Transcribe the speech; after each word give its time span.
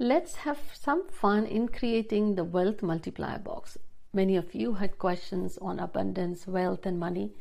let's 0.00 0.36
have 0.36 0.60
some 0.74 1.08
fun 1.08 1.44
in 1.44 1.66
creating 1.66 2.36
the 2.36 2.44
wealth 2.44 2.82
multiplier 2.82 3.38
box. 3.38 3.76
Many 4.12 4.36
of 4.36 4.54
you 4.54 4.74
had 4.74 4.96
questions 4.96 5.58
on 5.58 5.80
abundance, 5.80 6.46
wealth, 6.46 6.86
and 6.86 7.00
money. 7.00 7.32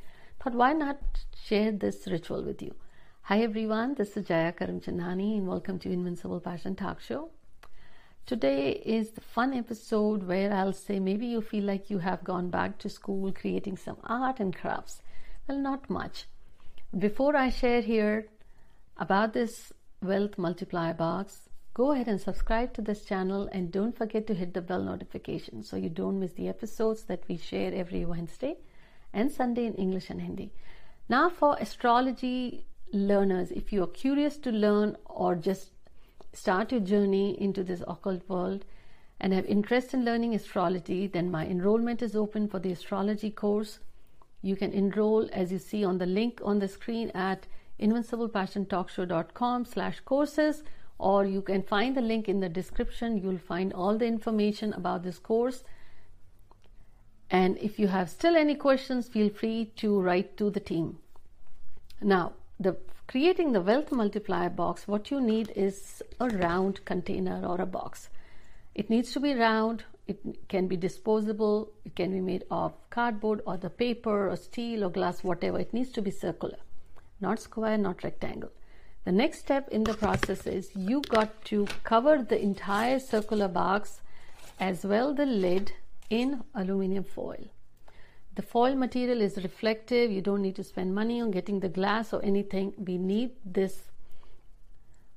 Thought, 0.42 0.56
why 0.56 0.74
not 0.74 0.98
share 1.46 1.72
this 1.72 2.08
ritual 2.08 2.44
with 2.44 2.64
you? 2.64 2.74
Hi 3.24 3.44
everyone, 3.44 3.94
this 3.94 4.18
is 4.18 4.26
Jaya 4.26 4.54
Karamchandani 4.54 5.38
and 5.38 5.48
welcome 5.48 5.78
to 5.80 5.92
Invincible 5.92 6.40
Passion 6.40 6.76
Talk 6.76 7.00
Show. 7.00 7.30
Today 8.26 8.72
is 8.72 9.12
the 9.12 9.22
fun 9.22 9.54
episode 9.54 10.24
where 10.24 10.52
I'll 10.52 10.74
say 10.74 11.00
maybe 11.00 11.28
you 11.28 11.42
feel 11.42 11.64
like 11.64 11.92
you 11.92 12.00
have 12.00 12.24
gone 12.24 12.50
back 12.50 12.80
to 12.80 12.90
school 12.90 13.32
creating 13.32 13.78
some 13.78 13.98
art 14.04 14.40
and 14.40 14.56
crafts. 14.56 15.04
Well, 15.48 15.60
not 15.60 15.92
much. 15.92 16.26
Before 16.98 17.36
I 17.36 17.50
share 17.52 17.82
here 17.82 18.30
about 18.98 19.34
this 19.34 19.72
wealth 20.02 20.40
multiplier 20.40 20.96
box, 20.96 21.47
go 21.78 21.92
ahead 21.92 22.08
and 22.08 22.20
subscribe 22.20 22.74
to 22.74 22.82
this 22.82 23.06
channel 23.06 23.48
and 23.52 23.72
don't 23.72 23.96
forget 23.96 24.26
to 24.26 24.34
hit 24.34 24.56
the 24.56 24.62
bell 24.62 24.82
notification 24.82 25.62
so 25.62 25.78
you 25.78 25.90
don't 25.90 26.20
miss 26.20 26.34
the 26.34 26.48
episodes 26.48 27.04
that 27.04 27.22
we 27.28 27.38
share 27.38 27.72
every 27.72 28.04
Wednesday 28.04 28.56
and 29.14 29.32
Sunday 29.32 29.68
in 29.68 29.76
English 29.76 30.10
and 30.10 30.20
Hindi. 30.22 30.52
Now, 31.08 31.30
for 31.30 31.56
astrology 31.60 32.66
learners, 32.92 33.52
if 33.52 33.72
you 33.72 33.84
are 33.84 33.94
curious 34.04 34.40
to 34.40 34.52
learn 34.52 34.98
or 35.06 35.36
just 35.36 35.70
start 36.34 36.72
your 36.72 36.82
journey 36.82 37.40
into 37.40 37.64
this 37.64 37.84
occult 37.88 38.28
world 38.28 38.66
and 39.20 39.32
have 39.32 39.46
interest 39.46 39.94
in 39.94 40.04
learning 40.04 40.34
astrology, 40.34 41.06
then 41.06 41.30
my 41.30 41.46
enrollment 41.46 42.02
is 42.02 42.16
open 42.16 42.48
for 42.48 42.58
the 42.58 42.72
astrology 42.72 43.30
course 43.30 43.78
you 44.42 44.56
can 44.56 44.72
enroll 44.72 45.30
as 45.32 45.52
you 45.52 45.60
see 45.60 45.84
on 45.84 46.00
the 46.00 46.06
link 46.08 46.42
on 46.44 46.58
the 46.58 46.68
screen 46.68 47.12
at 47.14 47.46
invinciblepassiontalkshow.com 47.80 49.66
slash 49.66 50.00
courses 50.00 50.64
or 51.00 51.26
you 51.26 51.42
can 51.42 51.64
find 51.64 51.96
the 51.96 52.02
link 52.02 52.28
in 52.28 52.40
the 52.40 52.50
description. 52.50 53.18
You'll 53.18 53.38
find 53.38 53.74
all 53.74 53.98
the 53.98 54.06
information 54.06 54.74
about 54.74 55.04
this 55.04 55.20
course. 55.20 55.64
And 57.30 57.58
if 57.58 57.78
you 57.78 57.88
have 57.88 58.10
still 58.10 58.36
any 58.36 58.56
questions, 58.56 59.08
feel 59.08 59.30
free 59.30 59.72
to 59.78 60.00
write 60.00 60.38
to 60.38 60.50
the 60.50 60.60
team. 60.60 61.00
Now, 62.02 62.34
the 62.60 62.78
creating 63.08 63.52
the 63.52 63.62
wealth 63.62 63.92
multiplier 63.92 64.50
box, 64.50 64.88
what 64.88 65.12
you 65.12 65.22
need 65.22 65.52
is 65.56 66.02
a 66.20 66.30
round 66.30 66.84
container 66.86 67.46
or 67.46 67.62
a 67.62 67.66
box. 67.66 68.10
It 68.76 68.90
needs 68.90 69.12
to 69.14 69.20
be 69.20 69.34
round 69.34 69.84
it 70.08 70.48
can 70.48 70.68
be 70.68 70.78
disposable, 70.78 71.70
it 71.84 71.96
can 71.96 72.12
be 72.12 72.22
made 72.22 72.46
of 72.50 72.74
cardboard 72.90 73.42
or 73.46 73.58
the 73.58 73.70
paper 73.70 74.30
or 74.30 74.36
steel 74.38 74.86
or 74.86 74.90
glass, 74.90 75.24
whatever. 75.24 75.60
It 75.60 75.74
needs 75.74 75.92
to 75.92 76.02
be 76.02 76.12
circular, 76.12 76.58
not 77.20 77.40
square, 77.40 77.78
not 77.78 78.04
rectangle. 78.04 78.52
The 79.08 79.14
next 79.14 79.40
step 79.40 79.70
in 79.70 79.86
the 79.86 79.94
process 79.94 80.46
is 80.46 80.76
you 80.76 81.02
got 81.02 81.46
to 81.46 81.66
cover 81.86 82.22
the 82.22 82.42
entire 82.42 83.00
circular 83.00 83.48
box 83.48 84.02
as 84.60 84.84
well 84.84 85.14
the 85.14 85.26
lid 85.26 85.72
in 86.10 86.44
aluminum 86.54 87.06
foil. 87.06 87.46
The 88.36 88.42
foil 88.42 88.76
material 88.76 89.22
is 89.22 89.38
reflective. 89.38 90.12
You 90.12 90.20
don't 90.20 90.42
need 90.42 90.58
to 90.58 90.64
spend 90.66 90.94
money 90.94 91.22
on 91.22 91.32
getting 91.32 91.62
the 91.62 91.70
glass 91.70 92.12
or 92.12 92.22
anything. 92.22 92.74
We 92.78 92.98
need 92.98 93.32
this 93.46 93.84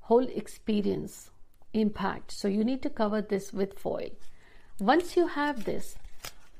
whole 0.02 0.28
experience 0.28 1.30
impact. 1.72 2.30
So 2.30 2.46
you 2.46 2.62
need 2.62 2.82
to 2.82 2.90
cover 2.90 3.20
this 3.20 3.52
with 3.52 3.76
foil. 3.76 4.10
Once 4.78 5.16
you 5.16 5.26
have 5.26 5.64
this, 5.64 5.96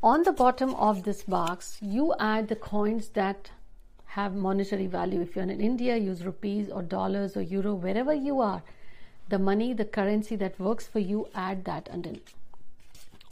on 0.02 0.24
the 0.24 0.32
bottom 0.32 0.74
of 0.74 1.04
this 1.04 1.22
box, 1.22 1.78
you 1.80 2.12
add 2.18 2.48
the 2.48 2.56
coins 2.56 3.10
that 3.10 3.52
have 4.10 4.34
monetary 4.34 4.86
value. 4.86 5.20
If 5.20 5.36
you're 5.36 5.44
in 5.44 5.60
India, 5.60 5.96
use 5.96 6.24
rupees 6.24 6.68
or 6.68 6.82
dollars 6.82 7.36
or 7.36 7.42
euro, 7.42 7.74
wherever 7.74 8.12
you 8.12 8.40
are, 8.40 8.62
the 9.28 9.38
money, 9.38 9.72
the 9.72 9.84
currency 9.84 10.36
that 10.36 10.58
works 10.58 10.86
for 10.86 10.98
you, 10.98 11.28
add 11.34 11.64
that 11.64 11.88
underneath. 11.88 12.34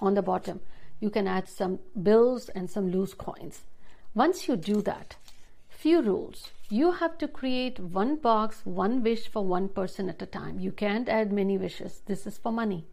On 0.01 0.15
the 0.15 0.23
bottom, 0.23 0.61
you 1.01 1.11
can 1.11 1.27
add 1.27 1.49
some 1.49 1.81
bills 2.01 2.49
and 2.51 2.71
some 2.71 2.93
loose 2.93 3.15
coins. 3.15 3.63
Once 4.15 4.47
you 4.47 4.57
do 4.57 4.81
that, 4.83 5.17
few 5.69 6.01
rules. 6.01 6.51
You 6.71 6.93
have 6.93 7.19
to 7.19 7.29
create 7.29 7.81
one 7.81 8.17
box, 8.17 8.61
one 8.65 9.03
wish 9.03 9.27
for 9.29 9.45
one 9.45 9.69
person 9.69 10.09
at 10.09 10.23
a 10.23 10.27
time. 10.27 10.61
You 10.61 10.71
can't 10.71 11.09
add 11.09 11.33
many 11.33 11.59
wishes. 11.59 12.03
This 12.07 12.27
is 12.27 12.39
for 12.39 12.53
money 12.53 12.85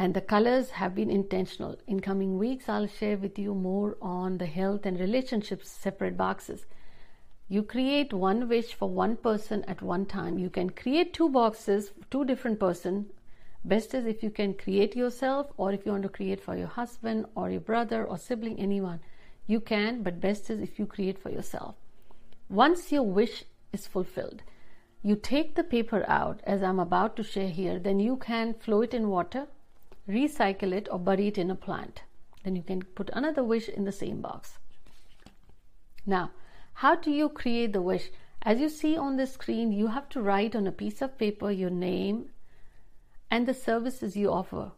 and 0.00 0.14
the 0.14 0.20
colors 0.22 0.70
have 0.70 0.94
been 0.94 1.10
intentional. 1.10 1.76
In 1.86 2.00
coming 2.00 2.38
weeks, 2.38 2.70
I'll 2.70 2.86
share 2.86 3.18
with 3.18 3.38
you 3.38 3.54
more 3.54 3.98
on 4.00 4.38
the 4.38 4.46
health 4.46 4.86
and 4.86 4.98
relationships 4.98 5.68
separate 5.68 6.16
boxes. 6.16 6.64
You 7.50 7.62
create 7.62 8.14
one 8.14 8.48
wish 8.48 8.72
for 8.72 8.88
one 8.88 9.16
person 9.16 9.62
at 9.68 9.82
one 9.82 10.06
time. 10.06 10.38
You 10.38 10.48
can 10.48 10.70
create 10.70 11.12
two 11.12 11.28
boxes, 11.28 11.92
two 12.10 12.24
different 12.24 12.58
person. 12.58 13.10
Best 13.62 13.92
is 13.92 14.06
if 14.06 14.22
you 14.22 14.30
can 14.30 14.54
create 14.54 14.96
yourself 14.96 15.48
or 15.58 15.70
if 15.70 15.84
you 15.84 15.92
want 15.92 16.04
to 16.04 16.08
create 16.08 16.40
for 16.40 16.56
your 16.56 16.68
husband 16.68 17.26
or 17.34 17.50
your 17.50 17.60
brother 17.60 18.02
or 18.02 18.16
sibling, 18.16 18.58
anyone. 18.58 19.00
You 19.46 19.60
can, 19.60 20.02
but 20.02 20.18
best 20.18 20.48
is 20.48 20.62
if 20.62 20.78
you 20.78 20.86
create 20.86 21.18
for 21.18 21.28
yourself. 21.28 21.74
Once 22.48 22.90
your 22.90 23.02
wish 23.02 23.44
is 23.74 23.86
fulfilled, 23.86 24.40
you 25.02 25.14
take 25.14 25.56
the 25.56 25.62
paper 25.62 26.06
out 26.08 26.40
as 26.44 26.62
I'm 26.62 26.80
about 26.80 27.16
to 27.16 27.22
share 27.22 27.50
here, 27.50 27.78
then 27.78 28.00
you 28.00 28.16
can 28.16 28.54
flow 28.54 28.80
it 28.80 28.94
in 28.94 29.10
water 29.10 29.46
recycle 30.08 30.72
it 30.72 30.88
or 30.90 30.98
bury 30.98 31.28
it 31.28 31.38
in 31.38 31.50
a 31.50 31.54
plant. 31.54 32.02
Then 32.44 32.56
you 32.56 32.62
can 32.62 32.82
put 32.82 33.10
another 33.12 33.44
wish 33.44 33.68
in 33.68 33.84
the 33.84 33.92
same 33.92 34.20
box. 34.20 34.58
Now, 36.06 36.30
how 36.74 36.94
do 36.94 37.10
you 37.10 37.28
create 37.28 37.72
the 37.72 37.82
wish? 37.82 38.10
As 38.42 38.58
you 38.58 38.70
see 38.70 38.96
on 38.96 39.16
the 39.16 39.26
screen, 39.26 39.70
you 39.70 39.88
have 39.88 40.08
to 40.10 40.22
write 40.22 40.56
on 40.56 40.66
a 40.66 40.72
piece 40.72 41.02
of 41.02 41.18
paper 41.18 41.50
your 41.50 41.70
name 41.70 42.30
and 43.30 43.46
the 43.46 43.54
services 43.54 44.16
you 44.16 44.32
offer 44.32 44.72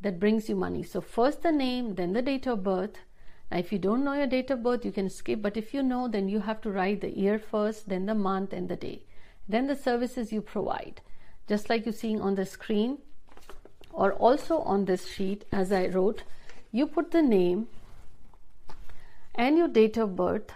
that 0.00 0.20
brings 0.20 0.48
you 0.48 0.54
money. 0.54 0.82
So, 0.82 1.00
first 1.00 1.42
the 1.42 1.52
name, 1.52 1.96
then 1.96 2.12
the 2.12 2.22
date 2.22 2.46
of 2.46 2.62
birth. 2.62 2.98
Now, 3.50 3.58
if 3.58 3.72
you 3.72 3.78
don't 3.78 4.04
know 4.04 4.14
your 4.14 4.28
date 4.28 4.50
of 4.50 4.62
birth, 4.62 4.84
you 4.84 4.92
can 4.92 5.10
skip, 5.10 5.42
but 5.42 5.56
if 5.56 5.74
you 5.74 5.82
know, 5.82 6.08
then 6.08 6.28
you 6.28 6.40
have 6.40 6.60
to 6.62 6.70
write 6.70 7.00
the 7.00 7.10
year 7.10 7.38
first, 7.38 7.88
then 7.88 8.06
the 8.06 8.14
month 8.14 8.52
and 8.52 8.68
the 8.68 8.76
day, 8.76 9.02
then 9.48 9.66
the 9.66 9.76
services 9.76 10.32
you 10.32 10.40
provide. 10.40 11.00
Just 11.48 11.68
like 11.68 11.84
you're 11.84 11.92
seeing 11.92 12.20
on 12.20 12.36
the 12.36 12.46
screen, 12.46 12.98
or 13.92 14.12
also 14.14 14.58
on 14.60 14.86
this 14.86 15.06
sheet 15.06 15.44
as 15.52 15.72
I 15.72 15.86
wrote, 15.88 16.22
you 16.70 16.86
put 16.86 17.10
the 17.10 17.22
name 17.22 17.68
and 19.34 19.56
your 19.56 19.68
date 19.68 19.96
of 19.96 20.16
birth 20.16 20.52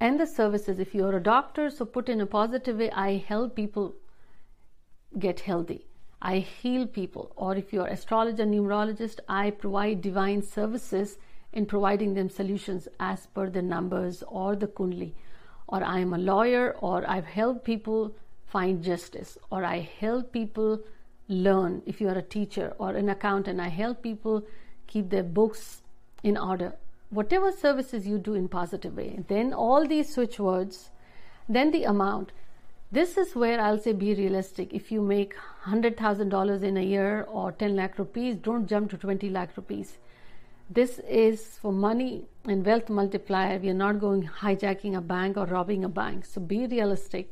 and 0.00 0.20
the 0.20 0.26
services. 0.26 0.78
If 0.78 0.94
you're 0.94 1.16
a 1.16 1.22
doctor, 1.22 1.70
so 1.70 1.84
put 1.84 2.08
in 2.08 2.20
a 2.20 2.26
positive 2.26 2.78
way, 2.78 2.90
I 2.90 3.16
help 3.16 3.54
people 3.54 3.94
get 5.18 5.40
healthy. 5.40 5.86
I 6.20 6.38
heal 6.38 6.86
people. 6.86 7.32
Or 7.36 7.54
if 7.54 7.72
you're 7.72 7.86
astrologer, 7.86 8.44
numerologist, 8.44 9.20
I 9.28 9.50
provide 9.50 10.00
divine 10.02 10.42
services 10.42 11.18
in 11.52 11.66
providing 11.66 12.14
them 12.14 12.28
solutions 12.28 12.88
as 12.98 13.26
per 13.26 13.48
the 13.48 13.62
numbers 13.62 14.22
or 14.26 14.56
the 14.56 14.66
kundli. 14.66 15.12
Or 15.68 15.82
I 15.82 16.00
am 16.00 16.12
a 16.12 16.18
lawyer, 16.18 16.76
or 16.80 17.08
I've 17.08 17.26
helped 17.26 17.64
people 17.64 18.14
find 18.46 18.82
justice, 18.82 19.38
or 19.50 19.64
I 19.64 19.88
help 20.00 20.32
people 20.32 20.80
learn 21.28 21.82
if 21.86 22.00
you 22.00 22.08
are 22.08 22.18
a 22.18 22.22
teacher 22.22 22.74
or 22.78 22.90
an 22.90 23.08
accountant. 23.08 23.60
I 23.60 23.68
help 23.68 24.02
people 24.02 24.44
keep 24.86 25.10
their 25.10 25.22
books 25.22 25.82
in 26.22 26.36
order. 26.36 26.74
Whatever 27.10 27.52
services 27.52 28.06
you 28.06 28.18
do 28.18 28.34
in 28.34 28.48
positive 28.48 28.96
way 28.96 29.24
then 29.28 29.52
all 29.52 29.86
these 29.86 30.12
switch 30.12 30.38
words 30.38 30.90
then 31.48 31.70
the 31.70 31.84
amount. 31.84 32.32
This 32.90 33.16
is 33.16 33.34
where 33.34 33.60
i'll 33.60 33.78
say 33.78 33.92
be 33.92 34.14
realistic. 34.14 34.72
If 34.72 34.90
you 34.92 35.00
make 35.00 35.34
$100000 35.66 36.62
in 36.62 36.76
a 36.76 36.82
year 36.82 37.26
or 37.28 37.52
10 37.52 37.76
lakh 37.76 37.98
rupees 37.98 38.36
don't 38.36 38.66
jump 38.66 38.90
to 38.90 38.98
20 38.98 39.30
lakh 39.30 39.56
rupees. 39.56 39.98
This 40.70 40.98
is 41.00 41.58
for 41.60 41.72
money 41.72 42.24
and 42.44 42.64
wealth 42.64 42.88
multiplier. 42.88 43.58
We 43.58 43.68
are 43.68 43.74
not 43.74 44.00
going 44.00 44.26
hijacking 44.26 44.96
a 44.96 45.00
bank 45.00 45.36
or 45.36 45.44
robbing 45.44 45.84
a 45.84 45.88
bank. 45.88 46.24
So 46.24 46.40
be 46.40 46.66
realistic. 46.66 47.30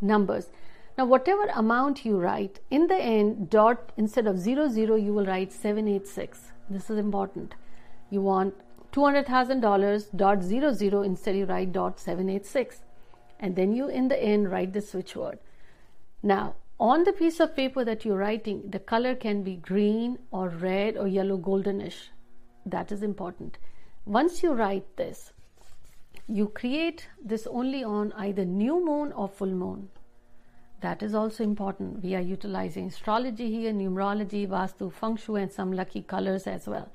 Numbers 0.00 0.50
now, 0.98 1.04
whatever 1.04 1.44
amount 1.54 2.06
you 2.06 2.16
write, 2.16 2.60
in 2.70 2.86
the 2.86 2.96
end, 2.96 3.50
dot 3.50 3.92
instead 3.98 4.26
of 4.26 4.38
00, 4.38 4.96
you 4.96 5.12
will 5.12 5.26
write 5.26 5.52
786. 5.52 6.52
This 6.70 6.88
is 6.88 6.98
important. 6.98 7.54
You 8.08 8.22
want 8.22 8.54
$200,000 8.92 10.16
dot 10.16 10.42
00 10.42 11.02
instead 11.02 11.36
you 11.36 11.44
write 11.44 11.72
dot 11.72 12.00
786. 12.00 12.80
And 13.38 13.54
then 13.54 13.74
you, 13.74 13.88
in 13.88 14.08
the 14.08 14.22
end, 14.22 14.50
write 14.50 14.72
the 14.72 14.80
switch 14.80 15.14
word. 15.14 15.38
Now, 16.22 16.54
on 16.80 17.04
the 17.04 17.12
piece 17.12 17.40
of 17.40 17.54
paper 17.54 17.84
that 17.84 18.06
you're 18.06 18.16
writing, 18.16 18.70
the 18.70 18.78
color 18.78 19.14
can 19.14 19.42
be 19.42 19.56
green 19.56 20.18
or 20.30 20.48
red 20.48 20.96
or 20.96 21.06
yellow 21.06 21.36
goldenish. 21.36 22.08
That 22.64 22.90
is 22.90 23.02
important. 23.02 23.58
Once 24.06 24.42
you 24.42 24.52
write 24.52 24.96
this, 24.96 25.32
you 26.26 26.48
create 26.48 27.08
this 27.22 27.46
only 27.46 27.84
on 27.84 28.14
either 28.14 28.46
new 28.46 28.82
moon 28.82 29.12
or 29.12 29.28
full 29.28 29.52
moon. 29.52 29.90
That 30.80 31.02
is 31.02 31.14
also 31.14 31.42
important. 31.42 32.02
We 32.02 32.14
are 32.14 32.20
utilizing 32.20 32.88
astrology 32.88 33.50
here, 33.50 33.72
numerology, 33.72 34.46
Vastu, 34.46 34.92
Feng 34.92 35.16
Shui, 35.16 35.42
and 35.42 35.52
some 35.52 35.72
lucky 35.72 36.02
colors 36.02 36.46
as 36.46 36.66
well. 36.66 36.90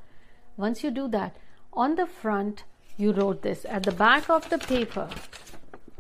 Once 0.55 0.83
you 0.83 0.91
do 0.91 1.07
that, 1.09 1.35
on 1.73 1.95
the 1.95 2.05
front, 2.05 2.63
you 2.97 3.11
wrote 3.11 3.41
this. 3.41 3.65
At 3.65 3.83
the 3.83 3.91
back 3.91 4.29
of 4.29 4.49
the 4.49 4.59
paper, 4.59 5.09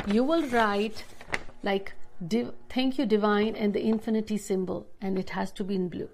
you 0.07 0.23
will 0.23 0.47
write 0.49 1.03
like 1.63 1.93
thank 2.69 2.99
you, 2.99 3.05
divine, 3.05 3.55
and 3.55 3.73
the 3.73 3.83
infinity 3.83 4.37
symbol, 4.37 4.85
and 5.01 5.17
it 5.17 5.31
has 5.31 5.51
to 5.53 5.63
be 5.63 5.75
in 5.75 5.89
blue. 5.89 6.09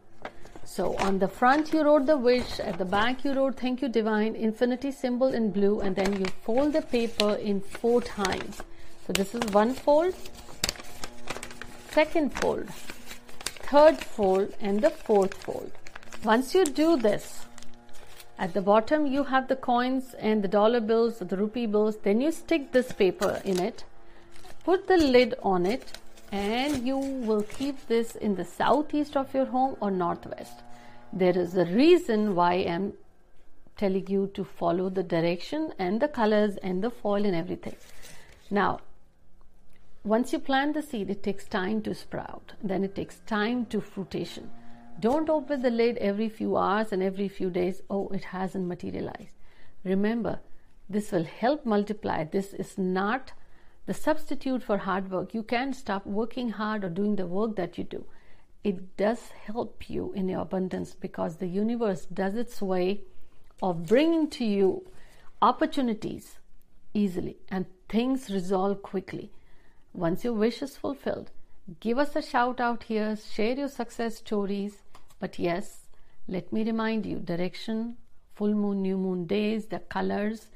So 0.63 0.95
on 0.97 1.19
the 1.19 1.27
front 1.27 1.73
you 1.73 1.83
wrote 1.83 2.05
the 2.05 2.17
wish, 2.17 2.59
at 2.59 2.77
the 2.77 2.85
back 2.85 3.25
you 3.25 3.33
wrote 3.33 3.59
thank 3.59 3.81
you 3.81 3.89
divine, 3.89 4.35
infinity 4.35 4.91
symbol 4.91 5.33
in 5.33 5.51
blue, 5.51 5.81
and 5.81 5.95
then 5.95 6.17
you 6.19 6.25
fold 6.43 6.73
the 6.73 6.81
paper 6.81 7.33
in 7.33 7.59
four 7.59 8.01
times. 8.01 8.61
So 9.05 9.13
this 9.13 9.35
is 9.35 9.43
one 9.51 9.73
fold, 9.73 10.13
second 11.97 12.31
fold, 12.39 12.67
third 13.69 13.97
fold, 14.15 14.53
and 14.61 14.81
the 14.81 14.89
fourth 15.05 15.33
fold. 15.43 15.71
Once 16.23 16.53
you 16.53 16.63
do 16.63 16.95
this, 16.95 17.45
at 18.37 18.53
the 18.53 18.61
bottom 18.61 19.07
you 19.07 19.23
have 19.23 19.47
the 19.47 19.55
coins 19.55 20.13
and 20.19 20.43
the 20.43 20.47
dollar 20.47 20.79
bills, 20.79 21.17
the 21.17 21.35
rupee 21.35 21.65
bills, 21.65 21.97
then 22.03 22.21
you 22.21 22.31
stick 22.31 22.71
this 22.71 22.91
paper 22.91 23.41
in 23.43 23.59
it, 23.59 23.83
put 24.63 24.85
the 24.87 24.97
lid 24.97 25.33
on 25.41 25.65
it, 25.65 25.97
and 26.31 26.85
you 26.85 26.99
will 26.99 27.41
keep 27.41 27.87
this 27.87 28.15
in 28.15 28.35
the 28.35 28.45
southeast 28.45 29.17
of 29.17 29.33
your 29.33 29.45
home 29.45 29.75
or 29.81 29.89
northwest. 29.89 30.61
There 31.11 31.35
is 31.35 31.57
a 31.57 31.65
reason 31.65 32.35
why 32.35 32.53
I'm 32.75 32.93
telling 33.75 34.05
you 34.07 34.29
to 34.35 34.43
follow 34.43 34.91
the 34.91 35.01
direction 35.01 35.73
and 35.79 35.99
the 35.99 36.07
colors 36.07 36.57
and 36.57 36.83
the 36.83 36.91
foil 36.91 37.25
and 37.25 37.35
everything. 37.35 37.75
Now, 38.51 38.81
once 40.03 40.31
you 40.31 40.39
plant 40.39 40.73
the 40.73 40.81
seed, 40.81 41.09
it 41.09 41.23
takes 41.23 41.45
time 41.45 41.81
to 41.81 41.93
sprout, 41.93 42.53
then 42.63 42.83
it 42.83 42.95
takes 42.95 43.19
time 43.25 43.65
to 43.67 43.81
fruition. 43.81 44.49
Don't 44.99 45.29
open 45.29 45.61
the 45.61 45.69
lid 45.69 45.97
every 45.97 46.29
few 46.29 46.57
hours 46.57 46.91
and 46.91 47.03
every 47.03 47.27
few 47.27 47.49
days. 47.49 47.81
Oh, 47.89 48.07
it 48.09 48.25
hasn't 48.25 48.67
materialized. 48.67 49.35
Remember, 49.83 50.39
this 50.89 51.11
will 51.11 51.25
help 51.25 51.65
multiply. 51.65 52.23
This 52.23 52.53
is 52.53 52.77
not 52.77 53.33
the 53.85 53.93
substitute 53.93 54.63
for 54.63 54.77
hard 54.77 55.11
work. 55.11 55.33
You 55.33 55.43
can't 55.43 55.75
stop 55.75 56.05
working 56.05 56.49
hard 56.49 56.83
or 56.83 56.89
doing 56.89 57.15
the 57.15 57.27
work 57.27 57.55
that 57.57 57.77
you 57.77 57.83
do. 57.83 58.05
It 58.63 58.97
does 58.97 59.29
help 59.45 59.89
you 59.89 60.13
in 60.13 60.27
your 60.27 60.41
abundance 60.41 60.95
because 60.95 61.35
the 61.35 61.47
universe 61.47 62.05
does 62.05 62.35
its 62.35 62.61
way 62.61 63.01
of 63.61 63.85
bringing 63.85 64.29
to 64.31 64.45
you 64.45 64.89
opportunities 65.41 66.39
easily 66.93 67.37
and 67.49 67.65
things 67.87 68.29
resolve 68.29 68.81
quickly. 68.81 69.31
Once 69.97 70.23
your 70.23 70.33
wish 70.33 70.61
is 70.61 70.77
fulfilled, 70.77 71.31
give 71.79 71.97
us 71.97 72.15
a 72.15 72.21
shout 72.21 72.59
out 72.59 72.83
here, 72.83 73.15
share 73.15 73.55
your 73.55 73.67
success 73.67 74.17
stories. 74.17 74.83
But 75.19 75.39
yes, 75.39 75.87
let 76.27 76.53
me 76.53 76.63
remind 76.63 77.07
you 77.07 77.17
direction, 77.17 77.97
full 78.35 78.53
moon, 78.53 78.83
new 78.83 78.95
moon 78.95 79.25
days, 79.25 79.65
the 79.65 79.79
colors, 79.79 80.49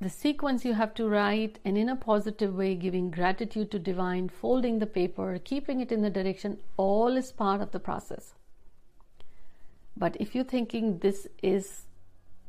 the 0.00 0.10
sequence 0.10 0.64
you 0.64 0.74
have 0.74 0.94
to 0.94 1.08
write 1.08 1.60
and 1.64 1.78
in 1.78 1.88
a 1.88 1.94
positive 1.94 2.56
way 2.56 2.74
giving 2.74 3.10
gratitude 3.12 3.70
to 3.70 3.78
divine 3.78 4.28
folding 4.28 4.78
the 4.78 4.86
paper 4.86 5.38
keeping 5.44 5.80
it 5.80 5.92
in 5.92 6.00
the 6.00 6.08
direction 6.08 6.58
all 6.78 7.18
is 7.18 7.30
part 7.30 7.60
of 7.60 7.70
the 7.70 7.78
process 7.78 8.32
but 9.94 10.16
if 10.18 10.34
you're 10.34 10.52
thinking 10.52 10.98
this 11.00 11.26
is 11.42 11.84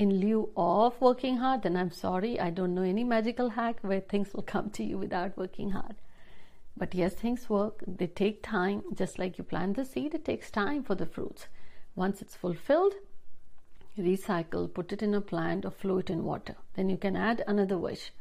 in 0.03 0.13
lieu 0.21 0.41
of 0.65 0.99
working 1.01 1.37
hard 1.43 1.61
then 1.63 1.77
i'm 1.81 1.91
sorry 1.91 2.33
i 2.39 2.49
don't 2.49 2.75
know 2.75 2.87
any 2.93 3.03
magical 3.03 3.49
hack 3.57 3.79
where 3.81 3.99
things 4.13 4.33
will 4.33 4.47
come 4.53 4.69
to 4.69 4.83
you 4.83 4.97
without 4.97 5.37
working 5.37 5.71
hard 5.71 5.95
but 6.77 6.95
yes 6.95 7.13
things 7.13 7.49
work 7.49 7.83
they 8.01 8.07
take 8.07 8.41
time 8.41 8.81
just 9.03 9.19
like 9.19 9.37
you 9.37 9.43
plant 9.43 9.75
the 9.75 9.85
seed 9.85 10.13
it 10.13 10.25
takes 10.25 10.51
time 10.59 10.83
for 10.83 10.95
the 10.95 11.05
fruits 11.05 11.47
once 11.95 12.21
it's 12.21 12.35
fulfilled 12.35 12.93
recycle, 13.97 14.73
put 14.73 14.91
it 14.91 15.03
in 15.03 15.13
a 15.13 15.21
plant, 15.21 15.65
or 15.65 15.71
flow 15.71 15.97
it 15.97 16.09
in 16.09 16.23
water. 16.23 16.55
Then 16.75 16.89
you 16.89 16.97
can 16.97 17.15
add 17.15 17.43
another 17.47 17.77
wish. 17.77 18.11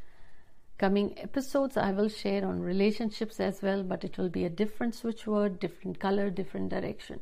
Coming 0.77 1.17
episodes, 1.17 1.77
I 1.77 1.91
will 1.91 2.09
share 2.09 2.45
on 2.45 2.61
relationships 2.61 3.39
as 3.39 3.61
well, 3.61 3.83
but 3.83 4.03
it 4.03 4.17
will 4.17 4.29
be 4.29 4.45
a 4.45 4.49
different 4.49 4.95
switch 4.95 5.27
word, 5.27 5.59
different 5.59 5.99
color, 5.99 6.29
different 6.29 6.69
direction. 6.69 7.19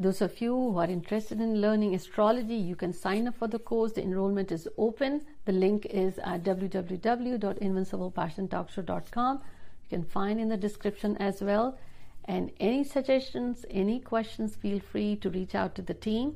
Those 0.00 0.20
of 0.22 0.40
you 0.40 0.54
who 0.54 0.78
are 0.78 0.88
interested 0.88 1.42
in 1.42 1.60
learning 1.60 1.94
astrology, 1.94 2.54
you 2.54 2.74
can 2.74 2.94
sign 2.94 3.28
up 3.28 3.36
for 3.36 3.48
the 3.48 3.58
course. 3.58 3.92
The 3.92 4.02
enrollment 4.02 4.50
is 4.50 4.66
open. 4.78 5.20
The 5.44 5.52
link 5.52 5.84
is 5.84 6.18
at 6.24 6.42
www.invinciblepassiontalkshow.com. 6.42 9.36
You 9.36 9.88
can 9.90 10.04
find 10.04 10.40
in 10.40 10.48
the 10.48 10.56
description 10.56 11.18
as 11.18 11.42
well. 11.42 11.78
And 12.24 12.50
any 12.58 12.82
suggestions, 12.82 13.66
any 13.68 14.00
questions, 14.00 14.56
feel 14.56 14.80
free 14.80 15.16
to 15.16 15.28
reach 15.28 15.54
out 15.54 15.74
to 15.74 15.82
the 15.82 15.92
team. 15.92 16.34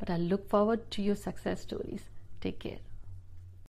But 0.00 0.10
I 0.10 0.16
look 0.16 0.48
forward 0.48 0.90
to 0.90 1.00
your 1.00 1.14
success 1.14 1.60
stories. 1.60 2.08
Take 2.40 2.58
care. 2.58 2.83